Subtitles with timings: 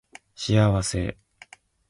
[0.33, 1.15] 幸せ